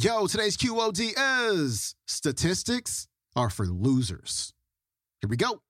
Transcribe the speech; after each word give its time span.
Yo, 0.00 0.28
today's 0.28 0.56
QOD 0.56 1.12
is 1.50 1.96
statistics 2.06 3.08
are 3.34 3.50
for 3.50 3.66
losers. 3.66 4.52
Here 5.20 5.28
we 5.28 5.36
go. 5.36 5.60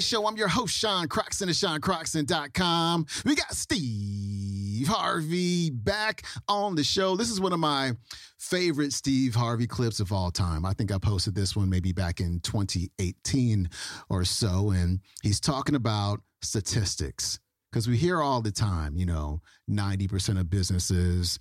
Show. 0.00 0.26
I'm 0.26 0.36
your 0.36 0.48
host, 0.48 0.74
Sean 0.74 1.08
Croxton 1.08 1.48
of 1.48 1.54
SeanCroxton.com. 1.54 3.06
We 3.24 3.34
got 3.34 3.52
Steve 3.54 4.86
Harvey 4.86 5.70
back 5.70 6.24
on 6.48 6.74
the 6.74 6.84
show. 6.84 7.16
This 7.16 7.30
is 7.30 7.40
one 7.40 7.52
of 7.52 7.58
my 7.58 7.92
favorite 8.38 8.92
Steve 8.92 9.34
Harvey 9.34 9.66
clips 9.66 10.00
of 10.00 10.12
all 10.12 10.30
time. 10.30 10.64
I 10.64 10.72
think 10.72 10.92
I 10.92 10.98
posted 10.98 11.34
this 11.34 11.56
one 11.56 11.68
maybe 11.68 11.92
back 11.92 12.20
in 12.20 12.40
2018 12.40 13.68
or 14.08 14.24
so. 14.24 14.70
And 14.70 15.00
he's 15.22 15.40
talking 15.40 15.74
about 15.74 16.20
statistics 16.42 17.40
because 17.70 17.88
we 17.88 17.96
hear 17.96 18.22
all 18.22 18.40
the 18.40 18.52
time, 18.52 18.96
you 18.96 19.06
know, 19.06 19.40
90% 19.70 20.38
of 20.38 20.48
businesses 20.48 21.38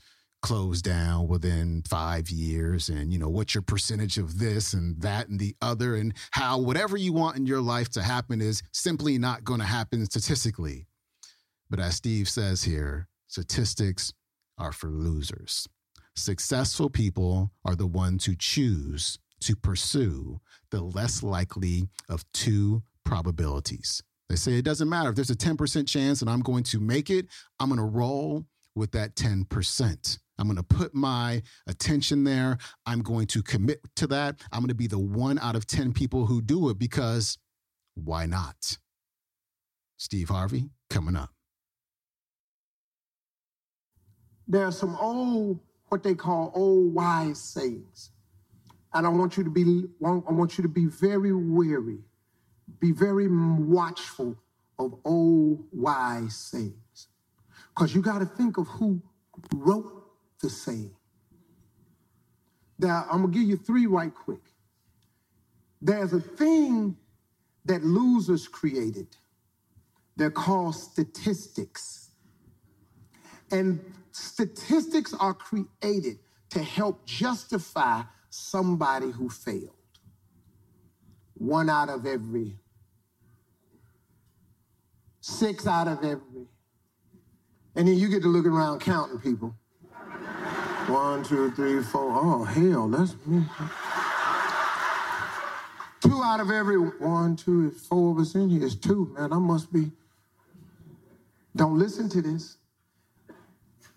close 0.48 0.82
down 0.82 1.28
within 1.28 1.84
five 1.90 2.30
years 2.30 2.88
and 2.88 3.12
you 3.12 3.20
know 3.20 3.28
what's 3.28 3.54
your 3.54 3.62
percentage 3.62 4.18
of 4.18 4.40
this 4.40 4.72
and 4.72 5.02
that 5.02 5.28
and 5.28 5.42
the 5.42 5.54
other 5.62 5.98
and 5.98 6.14
how 6.32 6.58
whatever 6.58 6.96
you 6.96 7.12
want 7.12 7.36
in 7.36 7.46
your 7.46 7.60
life 7.60 7.90
to 7.90 8.02
happen 8.02 8.40
is 8.40 8.64
simply 8.72 9.18
not 9.18 9.44
going 9.44 9.60
to 9.60 9.66
happen 9.66 10.06
statistically. 10.06 10.88
But 11.70 11.82
as 11.82 11.96
steve 11.96 12.30
says 12.30 12.64
here 12.64 13.10
statistics 13.28 14.14
are 14.58 14.72
for 14.72 14.88
losers. 14.88 15.68
Successful 16.16 16.90
people 16.90 17.52
are 17.66 17.76
the 17.76 17.86
ones 17.86 18.24
who 18.24 18.34
choose 18.34 19.20
to 19.42 19.54
pursue 19.54 20.40
the 20.72 20.80
less 20.80 21.24
likely 21.24 21.90
of 22.08 22.24
two 22.32 22.84
probabilities. 23.04 24.02
They 24.30 24.38
say 24.38 24.54
it 24.54 24.64
doesn't 24.64 24.88
matter. 24.88 25.10
If 25.10 25.16
there's 25.16 25.30
a 25.30 25.36
10% 25.36 25.90
chance 25.90 26.22
that 26.22 26.30
i'm 26.30 26.40
going 26.40 26.64
to 26.64 26.80
make 26.80 27.10
it 27.10 27.26
i'm 27.60 27.68
going 27.68 27.80
to 27.80 27.84
roll 27.84 28.46
with 28.76 28.92
that 28.92 29.16
10% 29.16 30.20
I'm 30.38 30.48
going 30.48 30.58
to 30.58 30.64
put 30.64 30.94
my 30.94 31.42
attention 31.68 32.24
there. 32.24 32.58
I'm 32.86 33.02
going 33.02 33.28
to 33.28 33.42
commit 33.42 33.80
to 33.96 34.08
that. 34.08 34.42
I'm 34.52 34.60
going 34.60 34.70
to 34.70 34.76
be 34.76 34.88
the 34.88 35.00
one 35.00 35.40
out 35.40 35.56
of 35.56 35.66
10 35.66 35.94
people 35.94 36.26
who 36.26 36.42
do 36.42 36.70
it 36.70 36.78
because 36.78 37.38
why 37.96 38.26
not? 38.26 38.78
Steve 39.98 40.30
Harvey 40.30 40.70
coming 40.90 41.16
up. 41.16 41.32
There 44.48 44.66
are 44.66 44.72
some 44.72 44.96
old, 44.98 45.60
what 45.90 46.04
they 46.04 46.14
call 46.14 46.52
old 46.56 46.94
wise 46.94 47.42
sayings. 47.42 48.12
And 48.94 49.06
I 49.06 49.10
want 49.10 49.38
you 49.38 49.44
to 49.44 49.50
be, 49.50 49.84
I 50.06 50.12
want 50.12 50.58
you 50.58 50.62
to 50.62 50.70
be 50.70 50.86
very 50.86 51.34
wary, 51.34 52.00
be 52.80 52.92
very 52.92 53.28
watchful 53.28 54.38
of 54.80 54.96
old 55.04 55.66
wise 55.72 56.36
sayings. 56.36 57.08
Because 57.70 57.94
you 57.94 58.02
got 58.02 58.20
to 58.20 58.26
think 58.26 58.58
of 58.58 58.68
who 58.68 59.02
wrote 59.54 59.97
the 60.42 60.50
saying. 60.50 60.96
Now, 62.80 63.06
I'm 63.12 63.22
going 63.22 63.34
to 63.34 63.40
give 63.40 63.50
you 63.50 63.58
three 63.58 63.88
right 63.88 64.14
quick. 64.14 64.42
There's 65.82 66.14
a 66.14 66.20
thing 66.20 66.98
that 67.66 67.84
losers 67.84 68.48
created. 68.48 69.08
They're 70.16 70.32
called 70.32 70.76
statistics. 70.76 72.10
And 73.52 73.80
statistics 74.12 75.14
are 75.20 75.34
created 75.34 76.20
to 76.50 76.64
help 76.64 77.06
justify 77.06 78.04
somebody 78.30 79.12
who 79.12 79.30
failed. 79.30 79.72
One 81.36 81.70
out 81.70 81.90
of 81.90 82.06
every, 82.06 82.58
six 85.22 85.68
out 85.68 85.88
of 85.88 86.00
every. 86.04 86.48
And 87.76 87.88
then 87.88 87.96
you 87.96 88.10
get 88.10 88.24
to 88.24 88.28
looking 88.28 88.52
around 88.52 88.80
counting 88.80 89.20
people. 89.20 89.56
One, 90.88 91.22
two, 91.22 91.52
three, 91.52 91.84
four. 91.84 92.14
Oh, 92.14 92.46
hell, 92.46 92.88
that's 92.88 93.14
me. 93.26 93.44
Two 96.02 96.24
out 96.24 96.40
of 96.40 96.50
every 96.50 96.78
one, 96.78 97.36
two, 97.36 97.72
four 97.72 98.12
of 98.14 98.20
us 98.20 98.36
in 98.36 98.50
here 98.50 98.64
is 98.64 98.76
two, 98.76 99.14
man. 99.18 99.34
I 99.34 99.38
must 99.38 99.74
be. 99.74 99.92
Don't 101.58 101.78
listen 101.78 102.08
to 102.10 102.22
this. 102.22 102.56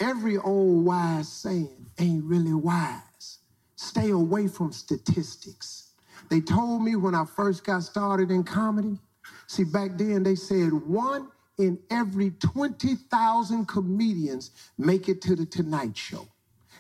Every 0.01 0.39
old 0.39 0.85
wise 0.85 1.29
saying 1.29 1.87
ain't 2.01 2.25
really 2.25 2.55
wise. 2.55 3.39
Stay 3.77 4.11
away 4.11 4.49
from 4.49 4.73
statistics. 4.73 5.93
They 6.29 6.41
told 6.41 6.83
me 6.83 6.97
when 6.97 7.15
I 7.15 7.25
first 7.25 7.63
got 7.63 7.85
started 7.85 8.33
in 8.33 8.43
comedy, 8.43 8.99
see, 9.47 9.63
back 9.65 9.93
then 9.97 10.25
they 10.25 10.35
said 10.35 10.73
one 10.73 11.29
in 11.57 11.79
every 11.91 12.31
20,000 12.31 13.67
comedians 13.67 14.51
make 14.77 15.09
it 15.09 15.23
to 15.23 15.37
the 15.37 15.47
Tonight 15.47 15.97
Show. 15.97 16.27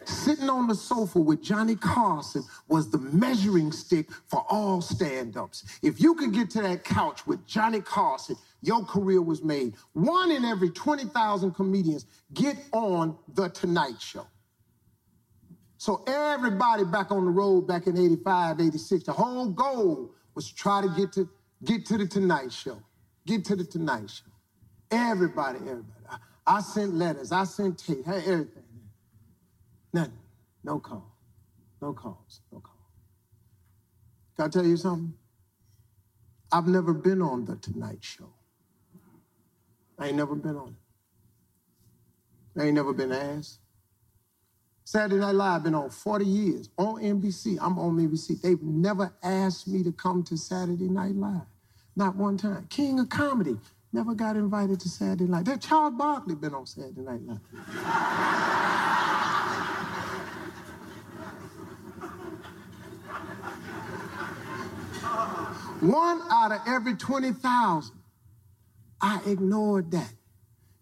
Sitting 0.05 0.49
on 0.49 0.67
the 0.67 0.75
sofa 0.75 1.21
with 1.21 1.43
Johnny 1.43 1.77
Carson 1.77 2.43
was 2.69 2.91
the 2.91 2.99
measuring 2.99 3.71
stick 3.73 4.11
for 4.29 4.45
all 4.49 4.81
stand 4.81 5.37
ups. 5.37 5.65
If 5.83 6.01
you 6.01 6.15
could 6.15 6.33
get 6.33 6.51
to 6.51 6.63
that 6.63 6.85
couch 6.85 7.27
with 7.27 7.47
Johnny 7.47 7.81
Carson, 7.81 8.37
your 8.63 8.85
career 8.85 9.23
was 9.23 9.43
made. 9.43 9.75
One 9.93 10.31
in 10.31 10.45
every 10.45 10.71
20,000 10.71 11.53
comedians 11.53 12.07
get 12.33 12.57
on 12.73 13.17
The 13.35 13.49
Tonight 13.49 14.01
Show. 14.01 14.27
So 15.77 16.05
everybody 16.07 16.85
back 16.85 17.11
on 17.11 17.25
the 17.25 17.31
road 17.31 17.67
back 17.67 17.87
in 17.87 17.97
85, 17.97 18.61
86, 18.61 19.05
the 19.05 19.13
whole 19.13 19.49
goal 19.49 20.13
was 20.35 20.49
to 20.49 20.55
try 20.55 20.83
to 20.83 20.89
get 20.91 21.13
to 21.15 21.29
get 21.65 21.87
to 21.87 21.99
the 21.99 22.07
Tonight 22.07 22.53
Show. 22.53 22.83
Get 23.27 23.45
to 23.47 23.57
the 23.57 23.65
Tonight 23.65 24.11
Show. 24.11 24.31
Everybody, 24.91 25.59
everybody. 25.61 25.85
I, 26.09 26.19
I 26.47 26.61
sent 26.61 26.95
letters, 26.95 27.33
I 27.33 27.45
sent 27.45 27.79
tape, 27.79 28.07
everything. 28.07 28.60
Nothing. 29.93 30.13
No 30.65 30.79
call. 30.79 31.17
No 31.81 31.93
calls. 31.93 32.41
No 32.53 32.61
call. 32.61 32.75
Can 34.37 34.47
I 34.47 34.49
tell 34.49 34.67
you 34.67 34.77
something? 34.77 35.15
I've 36.53 36.67
never 36.67 36.93
been 36.93 37.23
on 37.23 37.45
the 37.45 37.57
Tonight 37.57 37.99
Show. 38.03 38.31
I 39.99 40.09
ain't 40.09 40.17
never 40.17 40.35
been 40.35 40.57
on 40.57 40.69
it. 42.57 42.61
I 42.61 42.65
ain't 42.67 42.75
never 42.75 42.93
been 42.93 43.13
asked. 43.13 43.59
Saturday 44.85 45.21
Night 45.21 45.35
Live 45.37 45.63
been 45.63 45.75
on 45.75 45.91
40 45.91 46.25
years 46.25 46.69
on 46.77 46.97
NBC. 46.97 47.59
I'm 47.61 47.79
on 47.79 47.97
NBC. 47.97 48.41
They've 48.41 48.61
never 48.63 49.15
asked 49.23 49.69
me 49.69 49.85
to 49.85 49.93
come 49.93 50.25
to 50.25 50.37
Saturday 50.37 50.89
Night 50.89 51.15
Live. 51.15 51.43
Not 51.95 52.17
one 52.17 52.37
time. 52.37 52.67
King 52.71 52.99
of 52.99 53.09
Comedy 53.09 53.57
never 53.93 54.15
got 54.15 54.37
invited 54.37 54.81
to 54.81 54.89
Saturday 54.89 55.27
Night. 55.27 55.45
That 55.45 55.61
Charles 55.61 55.95
Barkley 55.97 56.35
been 56.35 56.55
on 56.55 56.67
Saturday 56.67 57.03
Night 57.03 57.21
Live. 57.23 58.47
One 65.81 66.21
out 66.31 66.53
of 66.53 66.61
every 66.67 66.95
20,000. 66.95 67.97
I 69.01 69.21
ignored 69.27 69.91
that 69.93 70.13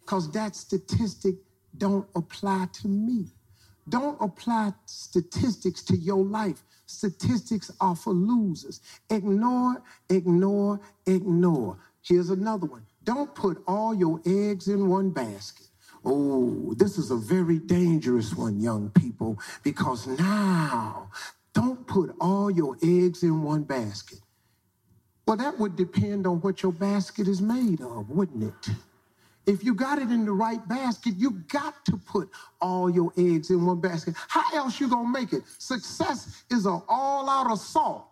because 0.00 0.31
that 0.32 0.56
statistic 0.56 1.36
don't 1.76 2.09
apply 2.16 2.69
to 2.75 2.88
me. 2.88 3.26
Don't 3.88 4.19
apply 4.20 4.72
statistics 4.86 5.82
to 5.84 5.97
your 5.97 6.25
life. 6.25 6.64
Statistics 6.86 7.70
are 7.81 7.94
for 7.94 8.12
losers. 8.12 8.81
Ignore, 9.09 9.83
ignore, 10.10 10.80
ignore. 11.06 11.78
Here's 12.03 12.30
another 12.30 12.66
one. 12.66 12.84
Don't 13.04 13.34
put 13.34 13.62
all 13.66 13.94
your 13.94 14.21
eggs 14.27 14.68
in 14.68 14.89
one 14.89 15.10
basket. 15.10 15.68
Oh, 16.04 16.74
this 16.77 16.98
is 16.98 17.10
a 17.10 17.16
very 17.16 17.59
dangerous 17.59 18.34
one, 18.34 18.60
young 18.60 18.91
people, 18.91 19.39
because 19.62 20.06
now 20.06 21.10
don't 21.53 21.86
put 21.86 22.15
all 22.21 22.51
your 22.51 22.77
eggs 22.83 23.22
in 23.22 23.42
one 23.42 23.62
basket. 23.62 24.18
Well, 25.28 25.36
that 25.36 25.59
would 25.59 25.77
depend 25.77 26.27
on 26.27 26.41
what 26.41 26.63
your 26.63 26.72
basket 26.72 27.28
is 27.28 27.42
made 27.42 27.83
of, 27.83 28.09
wouldn't 28.09 28.45
it? 28.45 28.72
If 29.45 29.63
you 29.63 29.75
got 29.75 29.98
it 29.98 30.10
in 30.10 30.25
the 30.25 30.33
right 30.33 30.66
basket, 30.66 31.16
you 31.19 31.33
got 31.53 31.84
to 31.84 31.98
put 31.98 32.30
all 32.63 32.89
your 32.89 33.13
eggs 33.19 33.51
in 33.51 33.66
one 33.66 33.78
basket. 33.78 34.15
How 34.16 34.57
else 34.57 34.80
you 34.80 34.89
gonna 34.89 35.07
make 35.07 35.34
it? 35.34 35.42
Success 35.59 36.45
is 36.51 36.65
an 36.65 36.80
all-out 36.89 37.53
assault. 37.53 38.07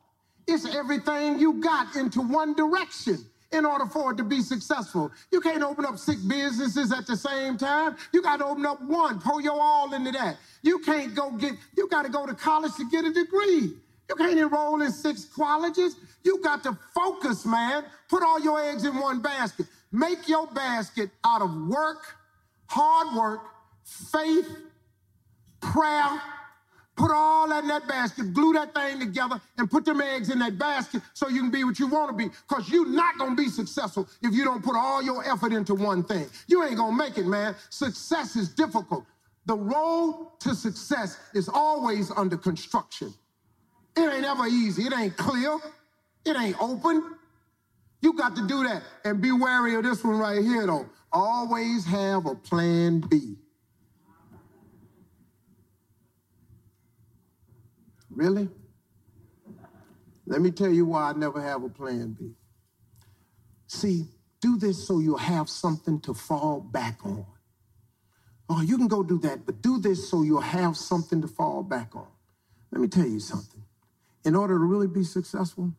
It's 0.46 0.66
everything 0.74 1.38
you 1.38 1.54
got 1.54 1.96
into 1.96 2.20
one 2.20 2.52
direction 2.54 3.24
in 3.50 3.64
order 3.64 3.86
for 3.86 4.12
it 4.12 4.18
to 4.18 4.24
be 4.24 4.42
successful. 4.42 5.10
You 5.32 5.40
can't 5.40 5.62
open 5.62 5.86
up 5.86 5.98
six 5.98 6.20
businesses 6.20 6.92
at 6.92 7.06
the 7.06 7.16
same 7.16 7.56
time. 7.56 7.96
You 8.12 8.20
got 8.20 8.40
to 8.40 8.44
open 8.44 8.66
up 8.66 8.82
one, 8.82 9.20
pour 9.20 9.40
your 9.40 9.58
all 9.58 9.94
into 9.94 10.12
that. 10.12 10.36
You 10.62 10.80
can't 10.80 11.14
go 11.14 11.30
get, 11.30 11.54
you 11.78 11.88
got 11.88 12.02
to 12.02 12.10
go 12.10 12.26
to 12.26 12.34
college 12.34 12.74
to 12.76 12.86
get 12.90 13.06
a 13.06 13.10
degree. 13.10 13.72
You 14.08 14.14
can't 14.14 14.38
enroll 14.38 14.82
in 14.82 14.92
six 14.92 15.24
colleges. 15.24 15.96
You 16.22 16.40
got 16.42 16.62
to 16.64 16.78
focus, 16.94 17.44
man. 17.44 17.84
Put 18.08 18.22
all 18.22 18.40
your 18.40 18.60
eggs 18.60 18.84
in 18.84 18.96
one 18.98 19.20
basket. 19.20 19.66
Make 19.92 20.28
your 20.28 20.46
basket 20.48 21.10
out 21.24 21.42
of 21.42 21.50
work, 21.68 22.04
hard 22.66 23.16
work, 23.16 23.40
faith, 23.84 24.48
prayer. 25.60 26.20
Put 26.96 27.10
all 27.10 27.48
that 27.50 27.62
in 27.62 27.68
that 27.68 27.86
basket, 27.86 28.32
glue 28.32 28.54
that 28.54 28.74
thing 28.74 28.98
together, 29.00 29.38
and 29.58 29.70
put 29.70 29.84
them 29.84 30.00
eggs 30.00 30.30
in 30.30 30.38
that 30.38 30.58
basket 30.58 31.02
so 31.12 31.28
you 31.28 31.42
can 31.42 31.50
be 31.50 31.62
what 31.62 31.78
you 31.78 31.86
want 31.88 32.10
to 32.10 32.16
be. 32.16 32.30
Because 32.48 32.70
you're 32.70 32.88
not 32.88 33.18
going 33.18 33.36
to 33.36 33.42
be 33.42 33.50
successful 33.50 34.08
if 34.22 34.32
you 34.32 34.44
don't 34.44 34.64
put 34.64 34.76
all 34.76 35.02
your 35.02 35.22
effort 35.30 35.52
into 35.52 35.74
one 35.74 36.02
thing. 36.02 36.26
You 36.48 36.64
ain't 36.64 36.76
going 36.76 36.96
to 36.96 36.98
make 36.98 37.18
it, 37.18 37.26
man. 37.26 37.54
Success 37.68 38.34
is 38.34 38.48
difficult. 38.48 39.04
The 39.44 39.56
road 39.56 40.32
to 40.40 40.54
success 40.54 41.18
is 41.34 41.50
always 41.50 42.10
under 42.10 42.38
construction. 42.38 43.12
It 43.96 44.12
ain't 44.12 44.24
ever 44.24 44.46
easy. 44.46 44.84
It 44.84 44.92
ain't 44.92 45.16
clear. 45.16 45.58
It 46.24 46.36
ain't 46.36 46.60
open. 46.60 47.16
You 48.02 48.12
got 48.12 48.36
to 48.36 48.46
do 48.46 48.64
that. 48.64 48.82
And 49.04 49.20
be 49.20 49.32
wary 49.32 49.74
of 49.74 49.84
this 49.84 50.04
one 50.04 50.18
right 50.18 50.42
here, 50.42 50.66
though. 50.66 50.86
Always 51.12 51.86
have 51.86 52.26
a 52.26 52.34
plan 52.34 53.00
B. 53.00 53.36
Really? 58.10 58.48
Let 60.26 60.40
me 60.40 60.50
tell 60.50 60.70
you 60.70 60.86
why 60.86 61.10
I 61.10 61.12
never 61.12 61.40
have 61.40 61.62
a 61.62 61.68
plan 61.68 62.16
B. 62.18 62.32
See, 63.66 64.06
do 64.40 64.58
this 64.58 64.86
so 64.86 64.98
you'll 65.00 65.18
have 65.18 65.48
something 65.48 66.00
to 66.00 66.14
fall 66.14 66.60
back 66.60 67.04
on. 67.04 67.26
Oh, 68.48 68.62
you 68.62 68.76
can 68.76 68.88
go 68.88 69.02
do 69.02 69.18
that, 69.20 69.44
but 69.44 69.62
do 69.62 69.78
this 69.78 70.08
so 70.08 70.22
you'll 70.22 70.40
have 70.40 70.76
something 70.76 71.20
to 71.22 71.28
fall 71.28 71.62
back 71.62 71.94
on. 71.96 72.06
Let 72.70 72.80
me 72.80 72.88
tell 72.88 73.06
you 73.06 73.20
something. 73.20 73.62
In 74.26 74.34
order 74.34 74.58
to 74.58 74.64
really 74.64 74.88
be 74.88 75.04
successful, 75.04 75.72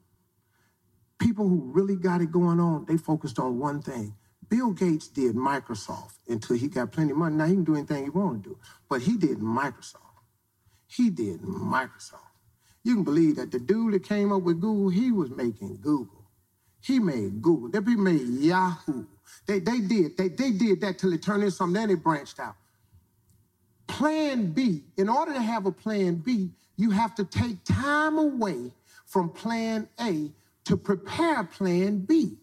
people 1.20 1.48
who 1.50 1.70
really 1.74 1.98
got 1.98 2.22
it 2.22 2.32
going 2.32 2.62
on, 2.62 2.86
they 2.86 2.98
focused 2.98 3.40
on 3.40 3.60
one 3.60 3.82
thing. 3.82 4.16
Bill 4.50 4.72
Gates 4.72 5.10
did 5.10 5.36
Microsoft 5.36 6.14
until 6.30 6.56
he 6.56 6.70
got 6.70 6.94
plenty 6.94 7.12
of 7.12 7.18
money. 7.18 7.36
Now 7.36 7.46
he 7.46 7.56
can 7.56 7.66
do 7.66 7.76
anything 7.76 8.06
he 8.06 8.10
want 8.10 8.44
to 8.44 8.50
do, 8.52 8.60
but 8.88 9.02
he 9.02 9.18
did 9.18 9.40
Microsoft. 9.40 9.98
He 10.88 11.10
did 11.10 11.42
Microsoft. 11.42 12.22
You 12.84 12.96
can 12.96 13.04
believe 13.04 13.36
that 13.36 13.52
the 13.52 13.60
dude 13.60 13.94
that 13.94 14.06
came 14.06 14.32
up 14.32 14.44
with 14.44 14.62
Google, 14.62 14.90
he 14.90 15.12
was 15.12 15.30
making 15.30 15.80
Google. 15.82 16.24
He 16.80 17.00
made 17.00 17.42
Google. 17.42 17.70
They 17.70 17.82
be 17.82 17.98
made 17.98 18.22
Yahoo. 18.22 19.06
They, 19.46 19.60
they 19.60 19.80
did. 19.82 20.16
They, 20.16 20.30
they 20.30 20.52
did 20.52 20.80
that 20.82 21.00
till 21.00 21.12
it 21.12 21.22
turned 21.22 21.44
into 21.44 21.54
something. 21.54 21.74
Then 21.82 21.90
it 21.90 22.02
branched 22.02 22.40
out. 22.40 22.56
Plan 23.88 24.54
B. 24.54 24.86
In 24.96 25.10
order 25.10 25.34
to 25.34 25.42
have 25.42 25.66
a 25.66 25.72
plan 25.72 26.16
B, 26.16 26.52
you 26.78 26.92
have 26.92 27.14
to 27.16 27.26
take 27.26 27.64
time 27.66 28.18
away 28.18 28.72
from 29.06 29.30
plan 29.30 29.88
A 30.00 30.32
to 30.66 30.78
prepare 30.78 31.44
plan 31.44 32.00
B. 32.00 32.38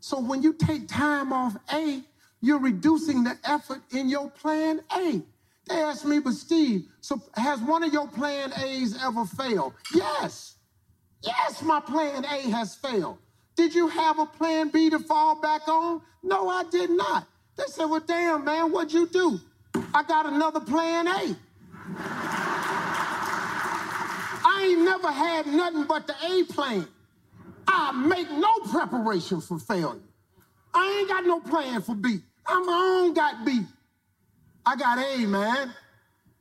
So 0.00 0.18
when 0.20 0.42
you 0.42 0.54
take 0.54 0.88
time 0.88 1.32
off 1.32 1.56
A, 1.72 2.02
you're 2.40 2.60
reducing 2.60 3.24
the 3.24 3.36
effort 3.44 3.82
in 3.90 4.08
your 4.08 4.30
plan 4.30 4.80
A. 4.96 5.20
They 5.68 5.74
asked 5.76 6.06
me, 6.06 6.18
but 6.20 6.32
Steve, 6.32 6.86
so 7.00 7.20
has 7.34 7.60
one 7.60 7.82
of 7.82 7.92
your 7.92 8.08
plan 8.08 8.52
A's 8.62 8.96
ever 9.02 9.24
failed? 9.26 9.74
Yes. 9.94 10.56
Yes, 11.22 11.62
my 11.62 11.80
plan 11.80 12.24
A 12.24 12.50
has 12.50 12.74
failed. 12.74 13.18
Did 13.56 13.74
you 13.74 13.88
have 13.88 14.18
a 14.18 14.26
plan 14.26 14.70
B 14.70 14.88
to 14.90 14.98
fall 14.98 15.40
back 15.40 15.68
on? 15.68 16.00
No, 16.22 16.48
I 16.48 16.64
did 16.70 16.90
not. 16.90 17.26
They 17.56 17.64
said, 17.66 17.86
well, 17.86 18.00
damn, 18.00 18.44
man, 18.44 18.72
what'd 18.72 18.92
you 18.92 19.06
do? 19.06 19.38
I 19.94 20.02
got 20.02 20.26
another 20.26 20.60
plan 20.60 21.06
A. 21.08 21.36
I 24.60 24.64
ain't 24.64 24.82
never 24.82 25.10
had 25.10 25.46
nothing 25.46 25.84
but 25.84 26.06
the 26.06 26.14
A 26.22 26.44
plan. 26.44 26.86
I 27.66 27.92
make 27.92 28.30
no 28.30 28.52
preparation 28.70 29.40
for 29.40 29.58
failure. 29.58 30.00
I 30.74 30.98
ain't 30.98 31.08
got 31.08 31.24
no 31.24 31.40
plan 31.40 31.80
for 31.80 31.94
B. 31.94 32.18
I'm 32.46 32.68
own 32.68 33.14
got 33.14 33.44
B. 33.44 33.62
I 34.66 34.76
got 34.76 34.98
A, 34.98 35.26
man. 35.26 35.72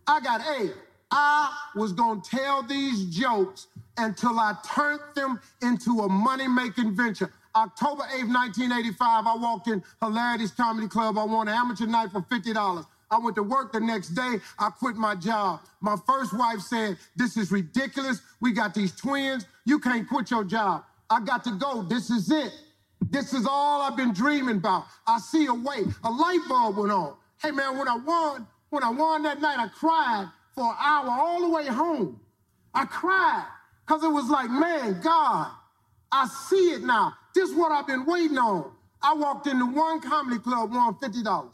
I 0.06 0.20
got 0.20 0.42
A. 0.42 0.72
I 1.12 1.58
was 1.76 1.94
to 2.22 2.30
tell 2.30 2.62
these 2.62 3.06
jokes 3.06 3.68
until 3.98 4.38
I 4.38 4.54
turned 4.68 5.02
them 5.16 5.40
into 5.62 6.02
a 6.02 6.10
money 6.10 6.48
making 6.48 6.96
venture. 6.96 7.32
October 7.56 8.04
8th, 8.04 8.34
1985, 8.34 9.28
I 9.28 9.36
walked 9.38 9.68
in 9.70 9.82
Hilarities 10.02 10.52
Comedy 10.52 10.88
Club. 10.88 11.18
I 11.18 11.24
won 11.24 11.48
an 11.48 11.54
amateur 11.54 11.86
night 11.86 12.12
for 12.12 12.22
$50. 12.22 12.86
I 13.12 13.18
went 13.18 13.36
to 13.38 13.44
work 13.44 13.72
the 13.74 13.80
next 13.80 14.10
day. 14.10 14.38
I 14.60 14.70
quit 14.70 14.96
my 14.96 15.16
job. 15.16 15.62
My 15.82 15.96
first 16.06 16.38
wife 16.38 16.60
said, 16.60 16.98
This 17.16 17.38
is 17.38 17.52
ridiculous. 17.52 18.22
We 18.40 18.52
got 18.52 18.74
these 18.74 18.96
twins. 18.96 19.46
You 19.66 19.80
can't 19.80 20.08
quit 20.08 20.30
your 20.32 20.44
job. 20.44 20.84
I 21.10 21.20
got 21.22 21.44
to 21.46 21.52
go. 21.52 21.82
This 21.82 22.10
is 22.10 22.32
it. 22.32 22.54
This 23.10 23.34
is 23.34 23.48
all 23.50 23.82
I've 23.82 23.98
been 23.98 24.14
dreaming 24.14 24.58
about. 24.58 24.86
I 25.08 25.20
see 25.20 25.48
a 25.48 25.54
way. 25.54 25.86
A 26.04 26.12
light 26.12 26.40
bulb 26.48 26.78
went 26.78 26.92
on. 26.92 27.16
Hey 27.42 27.52
man, 27.52 27.78
when 27.78 27.88
I 27.88 27.96
won, 27.98 28.46
when 28.70 28.84
I 28.84 28.90
won 28.90 29.24
that 29.24 29.42
night, 29.42 29.58
I 29.58 29.68
cried 29.70 30.30
for 30.54 30.66
an 30.66 30.76
hour 30.80 31.08
all 31.10 31.42
the 31.42 31.50
way 31.50 31.66
home. 31.66 32.20
I 32.74 32.86
cried 32.86 33.46
because 33.88 34.04
it 34.04 34.10
was 34.10 34.30
like, 34.30 34.50
man, 34.50 35.02
God, 35.02 35.52
I 36.12 36.28
see 36.50 36.74
it 36.74 36.84
now. 36.84 37.14
This 37.34 37.50
is 37.50 37.56
what 37.56 37.72
I've 37.72 37.88
been 37.88 38.06
waiting 38.06 38.38
on. 38.38 38.72
I 39.02 39.14
walked 39.14 39.48
into 39.48 39.66
one 39.66 40.02
comedy 40.02 40.40
club, 40.40 40.72
won 40.74 40.94
$50. 40.96 41.50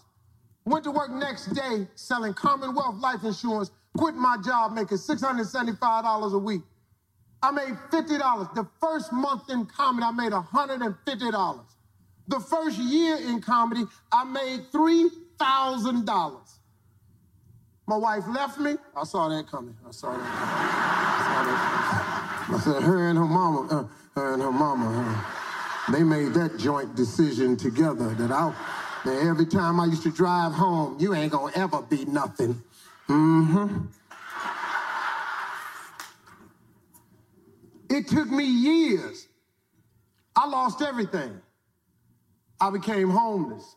Went 0.66 0.84
to 0.86 0.92
work 0.92 1.12
next 1.12 1.46
day 1.54 1.88
selling 1.96 2.34
Commonwealth 2.34 2.96
life 3.00 3.24
insurance, 3.24 3.72
quit 3.98 4.16
my 4.16 4.38
job 4.44 4.74
making 4.74 4.98
$675 4.98 6.34
a 6.34 6.38
week. 6.38 6.62
I 7.44 7.52
made 7.52 7.76
$50. 7.92 8.56
The 8.56 8.68
first 8.82 9.14
month 9.14 9.50
in 9.50 9.66
comedy, 9.68 10.04
I 10.06 10.12
made 10.12 10.32
$150. 10.32 11.60
The 12.28 12.40
first 12.40 12.80
year 12.80 13.18
in 13.18 13.40
comedy, 13.42 13.84
I 14.12 14.24
made 14.24 14.72
three 14.72 15.10
thousand 15.38 16.06
dollars. 16.06 16.60
My 17.88 17.98
wife 17.98 18.24
left 18.28 18.58
me. 18.60 18.76
I 18.96 19.04
saw 19.04 19.30
that 19.30 19.48
coming. 19.48 19.76
I 19.88 19.92
saw 19.92 20.12
that. 20.12 20.22
Coming. 20.22 21.56
I, 22.56 22.60
said, 22.64 22.82
her 22.90 23.10
and 23.10 23.18
her 23.18 23.26
mama, 23.26 23.68
uh, 23.70 24.20
her 24.20 24.34
and 24.34 24.42
her 24.42 24.52
mama, 24.52 24.90
uh, 25.88 25.92
they 25.92 26.04
made 26.04 26.34
that 26.34 26.58
joint 26.58 26.96
decision 26.96 27.56
together 27.56 28.10
that 28.16 28.32
I, 28.32 28.56
every 29.14 29.46
time 29.46 29.80
I 29.80 29.86
used 29.86 30.04
to 30.04 30.12
drive 30.12 30.54
home, 30.54 30.98
you 31.00 31.14
ain't 31.14 31.32
gonna 31.32 31.52
ever 31.56 31.82
be 31.82 32.06
nothing. 32.06 32.62
Mm-hmm. 33.08 33.86
It 37.90 38.08
took 38.08 38.30
me 38.30 38.44
years. 38.44 39.28
I 40.36 40.48
lost 40.48 40.82
everything. 40.82 41.40
I 42.60 42.70
became 42.70 43.10
homeless. 43.10 43.76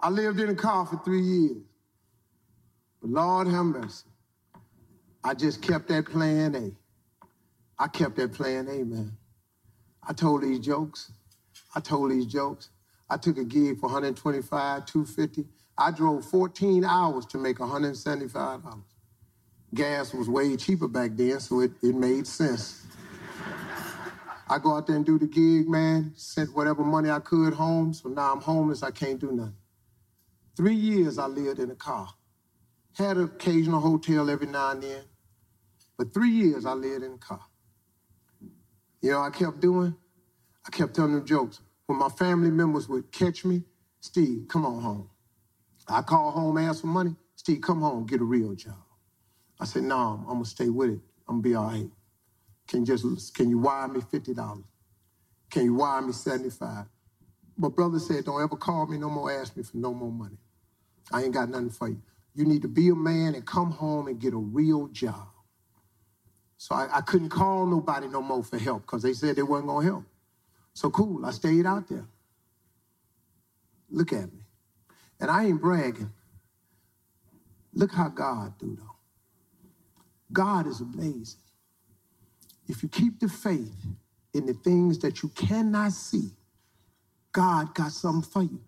I 0.00 0.10
lived 0.10 0.40
in 0.40 0.48
a 0.48 0.54
car 0.54 0.86
for 0.86 1.00
three 1.04 1.22
years. 1.22 1.62
But 3.00 3.10
Lord 3.10 3.48
have 3.48 3.64
mercy. 3.64 4.06
I 5.24 5.34
just 5.34 5.62
kept 5.62 5.88
that 5.88 6.06
plan 6.06 6.54
A. 6.54 6.70
I 7.78 7.88
kept 7.88 8.16
that 8.16 8.32
plan 8.32 8.68
A, 8.68 8.84
man. 8.84 9.16
I 10.06 10.12
told 10.12 10.42
these 10.42 10.58
jokes. 10.58 11.12
I 11.74 11.80
told 11.80 12.10
these 12.10 12.26
jokes. 12.26 12.70
I 13.12 13.18
took 13.18 13.36
a 13.36 13.44
gig 13.44 13.78
for 13.78 13.88
125, 13.88 14.86
250. 14.86 15.44
I 15.76 15.90
drove 15.90 16.24
14 16.24 16.82
hours 16.82 17.26
to 17.26 17.36
make 17.36 17.58
$175. 17.58 18.82
Gas 19.74 20.14
was 20.14 20.30
way 20.30 20.56
cheaper 20.56 20.88
back 20.88 21.10
then, 21.12 21.38
so 21.38 21.60
it, 21.60 21.72
it 21.82 21.94
made 21.94 22.26
sense. 22.26 22.86
I 24.48 24.58
go 24.58 24.74
out 24.74 24.86
there 24.86 24.96
and 24.96 25.04
do 25.04 25.18
the 25.18 25.26
gig, 25.26 25.68
man, 25.68 26.14
sent 26.16 26.56
whatever 26.56 26.82
money 26.84 27.10
I 27.10 27.18
could 27.18 27.52
home, 27.52 27.92
so 27.92 28.08
now 28.08 28.32
I'm 28.32 28.40
homeless, 28.40 28.82
I 28.82 28.90
can't 28.90 29.20
do 29.20 29.30
nothing. 29.30 29.56
Three 30.56 30.74
years 30.74 31.18
I 31.18 31.26
lived 31.26 31.58
in 31.58 31.70
a 31.70 31.74
car. 31.74 32.08
Had 32.96 33.18
an 33.18 33.24
occasional 33.24 33.80
hotel 33.80 34.30
every 34.30 34.46
now 34.46 34.70
and 34.70 34.82
then. 34.82 35.04
But 35.98 36.14
three 36.14 36.30
years 36.30 36.64
I 36.64 36.72
lived 36.72 37.04
in 37.04 37.12
a 37.12 37.18
car. 37.18 37.44
You 39.02 39.10
know 39.10 39.20
I 39.20 39.28
kept 39.28 39.60
doing? 39.60 39.94
I 40.66 40.70
kept 40.70 40.94
telling 40.94 41.12
them 41.12 41.26
jokes. 41.26 41.60
When 41.92 41.98
my 41.98 42.08
family 42.08 42.50
members 42.50 42.88
would 42.88 43.12
catch 43.12 43.44
me, 43.44 43.64
Steve, 44.00 44.46
come 44.48 44.64
on 44.64 44.80
home. 44.80 45.10
I 45.86 46.00
call 46.00 46.30
home, 46.30 46.56
ask 46.56 46.80
for 46.80 46.86
money. 46.86 47.14
Steve, 47.36 47.60
come 47.60 47.82
home, 47.82 48.06
get 48.06 48.22
a 48.22 48.24
real 48.24 48.54
job. 48.54 48.82
I 49.60 49.66
said, 49.66 49.82
no, 49.82 50.24
I'm 50.26 50.36
gonna 50.36 50.46
stay 50.46 50.70
with 50.70 50.88
it. 50.88 51.00
I'm 51.28 51.34
gonna 51.34 51.42
be 51.42 51.54
all 51.54 51.66
right. 51.66 51.90
Can 52.66 52.80
you 52.80 52.86
just 52.86 53.34
can 53.34 53.50
you 53.50 53.58
wire 53.58 53.88
me 53.88 54.00
$50? 54.00 54.64
Can 55.50 55.64
you 55.66 55.74
wire 55.74 56.00
me 56.00 56.14
75? 56.14 56.86
My 57.58 57.68
brother 57.68 57.98
said, 57.98 58.24
don't 58.24 58.42
ever 58.42 58.56
call 58.56 58.86
me 58.86 58.96
no 58.96 59.10
more, 59.10 59.30
ask 59.30 59.54
me 59.54 59.62
for 59.62 59.76
no 59.76 59.92
more 59.92 60.10
money. 60.10 60.38
I 61.12 61.24
ain't 61.24 61.34
got 61.34 61.50
nothing 61.50 61.68
for 61.68 61.88
you. 61.90 62.00
You 62.34 62.46
need 62.46 62.62
to 62.62 62.68
be 62.68 62.88
a 62.88 62.94
man 62.94 63.34
and 63.34 63.44
come 63.46 63.70
home 63.70 64.08
and 64.08 64.18
get 64.18 64.32
a 64.32 64.38
real 64.38 64.88
job. 64.88 65.28
So 66.56 66.74
I, 66.74 66.88
I 66.90 67.00
couldn't 67.02 67.28
call 67.28 67.66
nobody 67.66 68.08
no 68.08 68.22
more 68.22 68.42
for 68.42 68.56
help 68.56 68.80
because 68.80 69.02
they 69.02 69.12
said 69.12 69.36
they 69.36 69.42
going 69.42 69.66
to 69.66 69.80
help. 69.80 70.04
So 70.74 70.90
cool, 70.90 71.26
I 71.26 71.32
stayed 71.32 71.66
out 71.66 71.88
there. 71.88 72.06
Look 73.90 74.12
at 74.12 74.32
me. 74.32 74.40
And 75.20 75.30
I 75.30 75.46
ain't 75.46 75.60
bragging. 75.62 76.12
Look 77.74 77.92
how 77.92 78.08
God 78.08 78.58
do 78.58 78.76
though. 78.76 78.96
God 80.32 80.66
is 80.66 80.80
amazing. 80.80 81.40
if 82.68 82.82
you 82.82 82.90
keep 82.90 83.20
the 83.20 83.28
faith 83.28 83.86
in 84.34 84.46
the 84.46 84.54
things 84.54 84.98
that 85.00 85.22
you 85.22 85.30
cannot 85.30 85.92
see, 85.92 86.30
God 87.32 87.74
got 87.74 87.92
something 87.92 88.30
for 88.30 88.42
you. 88.44 88.60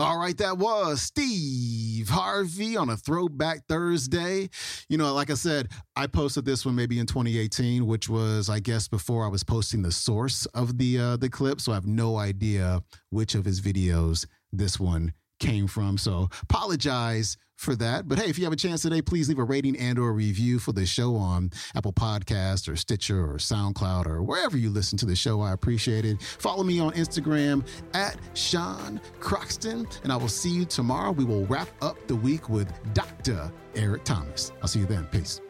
All 0.00 0.16
right, 0.16 0.38
that 0.38 0.56
was 0.56 1.02
Steve 1.02 2.08
Harvey 2.08 2.74
on 2.74 2.88
a 2.88 2.96
Throwback 2.96 3.66
Thursday. 3.68 4.48
You 4.88 4.96
know, 4.96 5.12
like 5.12 5.28
I 5.28 5.34
said, 5.34 5.68
I 5.94 6.06
posted 6.06 6.46
this 6.46 6.64
one 6.64 6.74
maybe 6.74 6.98
in 6.98 7.04
2018, 7.04 7.86
which 7.86 8.08
was, 8.08 8.48
I 8.48 8.60
guess, 8.60 8.88
before 8.88 9.26
I 9.26 9.28
was 9.28 9.44
posting 9.44 9.82
the 9.82 9.92
source 9.92 10.46
of 10.54 10.78
the 10.78 10.98
uh, 10.98 11.16
the 11.18 11.28
clip. 11.28 11.60
So 11.60 11.72
I 11.72 11.74
have 11.74 11.86
no 11.86 12.16
idea 12.16 12.82
which 13.10 13.34
of 13.34 13.44
his 13.44 13.60
videos 13.60 14.26
this 14.50 14.80
one 14.80 15.12
came 15.38 15.66
from. 15.66 15.98
So 15.98 16.30
apologize 16.44 17.36
for 17.60 17.76
that. 17.76 18.08
But 18.08 18.18
hey, 18.18 18.30
if 18.30 18.38
you 18.38 18.44
have 18.44 18.52
a 18.54 18.56
chance 18.56 18.82
today, 18.82 19.02
please 19.02 19.28
leave 19.28 19.38
a 19.38 19.44
rating 19.44 19.76
and 19.76 19.98
or 19.98 20.12
review 20.14 20.58
for 20.58 20.72
the 20.72 20.86
show 20.86 21.14
on 21.14 21.50
Apple 21.76 21.92
Podcast 21.92 22.72
or 22.72 22.76
Stitcher 22.76 23.20
or 23.20 23.34
SoundCloud 23.34 24.06
or 24.06 24.22
wherever 24.22 24.56
you 24.56 24.70
listen 24.70 24.96
to 24.98 25.06
the 25.06 25.14
show. 25.14 25.42
I 25.42 25.52
appreciate 25.52 26.06
it. 26.06 26.22
Follow 26.22 26.64
me 26.64 26.80
on 26.80 26.92
Instagram 26.92 27.66
at 27.92 28.16
Sean 28.32 28.98
Croxton, 29.20 29.86
and 30.02 30.12
I 30.12 30.16
will 30.16 30.28
see 30.28 30.50
you 30.50 30.64
tomorrow. 30.64 31.12
We 31.12 31.24
will 31.24 31.44
wrap 31.46 31.68
up 31.82 32.06
the 32.06 32.16
week 32.16 32.48
with 32.48 32.72
Dr. 32.94 33.52
Eric 33.74 34.04
Thomas. 34.04 34.52
I'll 34.62 34.68
see 34.68 34.80
you 34.80 34.86
then. 34.86 35.06
Peace. 35.06 35.40